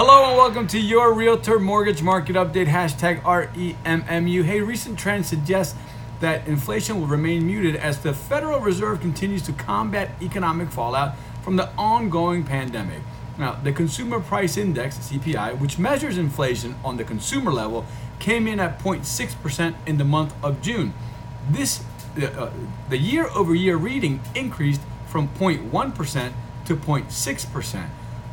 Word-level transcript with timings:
Hello 0.00 0.28
and 0.28 0.36
welcome 0.36 0.68
to 0.68 0.78
your 0.78 1.12
Realtor 1.12 1.58
Mortgage 1.58 2.04
Market 2.04 2.36
Update, 2.36 2.68
hashtag 2.68 3.20
REMMU. 3.22 4.44
Hey, 4.44 4.60
recent 4.60 4.96
trends 4.96 5.26
suggest 5.26 5.74
that 6.20 6.46
inflation 6.46 7.00
will 7.00 7.08
remain 7.08 7.44
muted 7.44 7.74
as 7.74 7.98
the 7.98 8.14
Federal 8.14 8.60
Reserve 8.60 9.00
continues 9.00 9.42
to 9.42 9.52
combat 9.52 10.10
economic 10.22 10.70
fallout 10.70 11.16
from 11.42 11.56
the 11.56 11.68
ongoing 11.76 12.44
pandemic. 12.44 13.00
Now, 13.38 13.54
the 13.54 13.72
Consumer 13.72 14.20
Price 14.20 14.56
Index, 14.56 14.98
CPI, 14.98 15.58
which 15.58 15.80
measures 15.80 16.16
inflation 16.16 16.76
on 16.84 16.96
the 16.96 17.02
consumer 17.02 17.50
level, 17.50 17.84
came 18.20 18.46
in 18.46 18.60
at 18.60 18.78
0.6% 18.78 19.74
in 19.84 19.98
the 19.98 20.04
month 20.04 20.32
of 20.44 20.62
June. 20.62 20.94
This 21.50 21.82
uh, 22.22 22.52
the 22.88 22.98
year 22.98 23.26
over 23.34 23.52
year 23.52 23.76
reading 23.76 24.20
increased 24.36 24.80
from 25.08 25.26
0.1% 25.30 26.32
to 26.66 26.76
0.6%. 26.76 27.88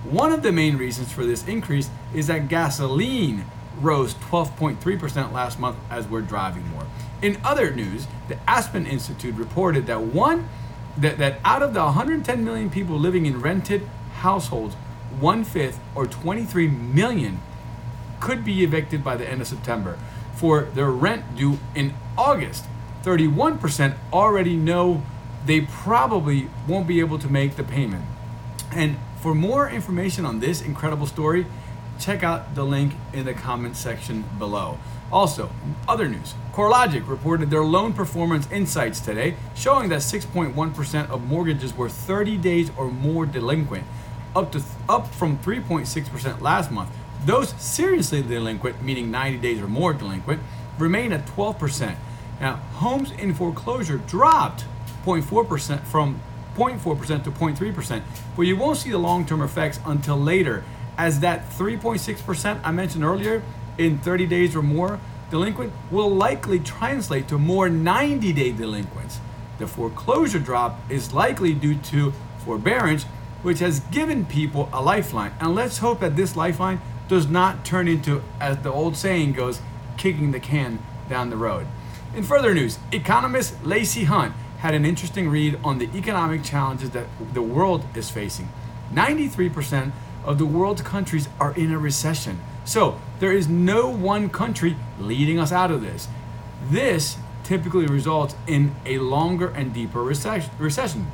One 0.10 0.32
of 0.32 0.44
the 0.44 0.52
main 0.52 0.78
reasons 0.78 1.12
for 1.12 1.26
this 1.26 1.48
increase 1.48 1.90
is 2.14 2.28
that 2.28 2.48
gasoline 2.48 3.46
rose 3.82 4.14
12.3% 4.14 5.32
last 5.34 5.60
month 5.60 5.78
as 5.90 6.08
we're 6.08 6.22
driving 6.22 6.68
more. 6.70 6.86
In 7.22 7.40
other 7.44 7.72
news, 7.72 8.06
the 8.28 8.38
Aspen 8.48 8.86
Institute 8.86 9.36
reported 9.36 9.88
that 9.88 10.02
one 10.02 10.48
that, 10.96 11.18
that 11.18 11.40
out 11.44 11.64
of 11.64 11.74
the 11.74 11.84
110 11.84 12.46
million 12.46 12.70
people 12.70 12.98
living 12.98 13.26
in 13.26 13.42
rented 13.42 13.82
households, 14.18 14.76
one 15.20 15.44
fifth 15.44 15.80
or 15.96 16.06
23 16.06 16.68
million 16.68 17.42
could 18.20 18.46
be 18.46 18.64
evicted 18.64 19.04
by 19.04 19.16
the 19.18 19.28
end 19.28 19.42
of 19.42 19.48
September 19.48 19.98
for 20.36 20.64
their 20.76 20.92
rent 20.92 21.36
due 21.36 21.58
in 21.74 21.94
August. 22.18 22.66
31% 23.04 23.96
already 24.14 24.56
know 24.56 25.04
they 25.46 25.62
probably 25.62 26.48
won't 26.68 26.88
be 26.88 27.00
able 27.00 27.20
to 27.20 27.28
make 27.28 27.56
the 27.56 27.64
payment. 27.64 28.06
And 28.72 28.98
for 29.26 29.34
more 29.34 29.68
information 29.68 30.24
on 30.24 30.40
this 30.40 30.62
incredible 30.62 31.08
story, 31.08 31.48
check 32.00 32.22
out 32.22 32.54
the 32.54 32.64
link 32.64 32.94
in 33.12 33.26
the 33.26 33.34
comment 33.34 33.76
section 33.76 34.24
below. 34.38 34.78
Also, 35.12 35.50
other 35.88 36.08
news 36.08 36.36
CoreLogic 36.54 37.10
reported 37.10 37.50
their 37.50 37.64
loan 37.64 37.92
performance 37.92 38.48
insights 38.52 39.00
today, 39.00 39.36
showing 39.56 39.90
that 39.90 40.02
6.1% 40.02 41.10
of 41.10 41.24
mortgages 41.24 41.76
were 41.76 41.90
30 41.90 42.38
days 42.38 42.70
or 42.78 42.92
more 42.92 43.26
delinquent, 43.26 43.86
up, 44.36 44.52
to, 44.52 44.62
up 44.88 45.08
from 45.08 45.40
3.6% 45.40 46.42
last 46.42 46.70
month. 46.70 46.92
Those 47.26 47.50
seriously 47.60 48.22
delinquent, 48.22 48.84
meaning 48.84 49.10
90 49.10 49.40
days 49.40 49.60
or 49.60 49.68
more 49.68 49.96
delinquent, 49.96 50.40
remain 50.78 51.12
at 51.12 51.26
12%. 51.26 51.96
Now, 52.40 52.58
homes 52.74 53.10
in 53.10 53.34
foreclosure 53.34 53.98
dropped 53.98 54.66
0.4% 55.04 55.84
from 55.86 56.22
0.4% 56.56 57.24
to 57.24 57.32
0.3%, 57.32 58.02
but 58.36 58.44
you 58.44 58.56
won't 58.56 58.78
see 58.78 58.92
the 58.92 58.98
long 58.98 59.26
term 59.26 59.42
effects 59.42 59.80
until 59.86 60.20
later, 60.20 60.64
as 60.98 61.20
that 61.20 61.50
3.6% 61.52 62.62
I 62.64 62.72
mentioned 62.72 63.04
earlier 63.04 63.44
in 63.78 64.00
30 64.00 64.26
days 64.28 64.56
or 64.56 64.62
more 64.62 65.00
delinquent 65.30 65.74
will 65.92 66.10
likely 66.10 66.60
translate 66.60 67.28
to 67.28 67.38
more 67.38 67.70
90 67.70 68.34
day 68.34 68.52
delinquents. 68.52 69.20
The 69.58 69.68
foreclosure 69.68 70.40
drop 70.40 70.80
is 70.90 71.14
likely 71.14 71.54
due 71.54 71.76
to 71.76 72.14
forbearance, 72.44 73.04
which 73.42 73.60
has 73.60 73.80
given 73.92 74.26
people 74.26 74.70
a 74.74 74.82
lifeline. 74.82 75.34
And 75.40 75.56
let's 75.56 75.80
hope 75.80 76.00
that 76.02 76.16
this 76.16 76.36
lifeline 76.36 76.82
does 77.08 77.28
not 77.28 77.64
turn 77.64 77.88
into, 77.88 78.24
as 78.40 78.58
the 78.60 78.72
old 78.72 78.96
saying 78.96 79.34
goes, 79.34 79.62
kicking 79.98 80.32
the 80.32 80.40
can 80.40 80.80
down 81.10 81.30
the 81.30 81.38
road. 81.38 81.68
In 82.16 82.24
further 82.24 82.54
news, 82.54 82.80
economist 82.92 83.64
Lacy 83.64 84.06
Hunt 84.06 84.34
had 84.66 84.74
an 84.74 84.84
interesting 84.84 85.30
read 85.30 85.60
on 85.64 85.78
the 85.78 85.88
economic 85.96 86.44
challenges 86.44 86.90
that 86.90 87.06
the 87.36 87.42
world 87.44 87.86
is 87.94 88.10
facing. 88.10 88.50
93% 88.92 89.92
of 90.24 90.40
the 90.40 90.46
world's 90.48 90.82
countries 90.82 91.30
are 91.40 91.54
in 91.54 91.72
a 91.72 91.78
recession. 91.78 92.40
So 92.64 93.00
there 93.20 93.32
is 93.32 93.48
no 93.48 93.88
one 93.88 94.28
country 94.28 94.76
leading 95.00 95.38
us 95.38 95.52
out 95.52 95.70
of 95.70 95.84
this. 95.84 96.08
This 96.68 97.18
typically 97.44 97.86
results 97.86 98.34
in 98.48 98.74
a 98.88 98.98
longer 98.98 99.50
and 99.50 99.72
deeper 99.72 100.02
recession. 100.02 101.12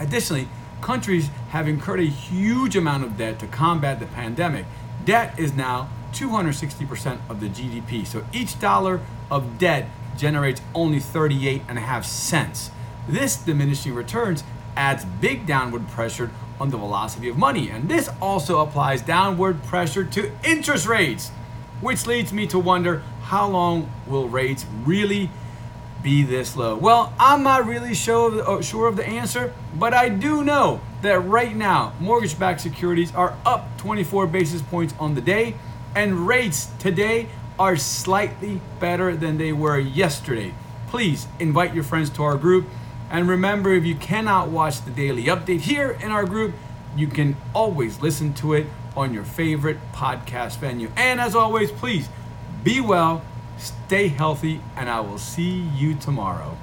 Additionally, 0.00 0.48
countries 0.80 1.28
have 1.50 1.68
incurred 1.68 2.00
a 2.00 2.04
huge 2.04 2.74
amount 2.74 3.04
of 3.04 3.18
debt 3.18 3.38
to 3.40 3.46
combat 3.48 4.00
the 4.00 4.06
pandemic. 4.06 4.64
Debt 5.04 5.38
is 5.38 5.52
now 5.52 5.90
260% 6.14 7.18
of 7.28 7.40
the 7.40 7.50
GDP. 7.50 8.06
So 8.06 8.24
each 8.32 8.58
dollar 8.58 9.02
of 9.30 9.58
debt 9.58 9.90
generates 10.16 10.62
only 10.74 11.00
38 11.00 11.60
and 11.68 11.76
a 11.76 11.82
half 11.82 12.06
cents. 12.06 12.70
This 13.08 13.36
diminishing 13.36 13.94
returns 13.94 14.44
adds 14.76 15.04
big 15.20 15.46
downward 15.46 15.88
pressure 15.88 16.30
on 16.60 16.70
the 16.70 16.76
velocity 16.76 17.28
of 17.28 17.38
money. 17.38 17.70
And 17.70 17.88
this 17.88 18.10
also 18.20 18.60
applies 18.60 19.00
downward 19.02 19.62
pressure 19.64 20.04
to 20.04 20.30
interest 20.44 20.86
rates, 20.86 21.30
which 21.80 22.06
leads 22.06 22.32
me 22.32 22.46
to 22.48 22.58
wonder 22.58 23.02
how 23.22 23.48
long 23.48 23.90
will 24.06 24.28
rates 24.28 24.66
really 24.84 25.30
be 26.02 26.22
this 26.22 26.56
low? 26.56 26.76
Well, 26.76 27.12
I'm 27.18 27.42
not 27.42 27.66
really 27.66 27.94
sure 27.94 28.28
of, 28.28 28.96
the, 28.96 29.04
uh, 29.04 29.06
answer, 29.06 29.52
but 29.74 29.92
I 29.94 30.08
do 30.08 30.44
know 30.44 30.80
that 31.02 31.20
right 31.20 31.54
now, 31.54 31.92
mortgage 32.00 32.38
backed 32.38 32.60
securities 32.60 33.14
are 33.14 33.36
up 33.44 33.76
24 33.78 34.26
basis 34.26 34.62
points 34.62 34.94
on 34.98 35.14
the 35.14 35.20
day, 35.20 35.54
and 35.94 36.26
rates 36.26 36.68
today 36.78 37.28
are 37.58 37.76
slightly 37.76 38.60
better 38.78 39.16
than 39.16 39.38
they 39.38 39.52
were 39.52 39.78
yesterday. 39.78 40.54
Please 40.88 41.26
invite 41.38 41.74
your 41.74 41.84
friends 41.84 42.10
to 42.10 42.22
our 42.22 42.36
group 42.36 42.66
and 43.10 43.28
remember, 43.28 43.72
if 43.72 43.84
you 43.84 43.94
cannot 43.94 44.48
watch 44.48 44.84
the 44.84 44.90
daily 44.90 45.24
update 45.24 45.60
here 45.60 45.92
in 46.02 46.10
our 46.10 46.24
group, 46.24 46.54
you 46.96 47.06
can 47.06 47.36
always 47.54 48.00
listen 48.00 48.34
to 48.34 48.54
it 48.54 48.66
on 48.96 49.14
your 49.14 49.24
favorite 49.24 49.78
podcast 49.92 50.58
venue. 50.58 50.90
And 50.96 51.20
as 51.20 51.34
always, 51.34 51.70
please 51.70 52.08
be 52.64 52.80
well, 52.80 53.24
stay 53.56 54.08
healthy, 54.08 54.60
and 54.76 54.88
I 54.88 55.00
will 55.00 55.18
see 55.18 55.60
you 55.76 55.94
tomorrow. 55.94 56.56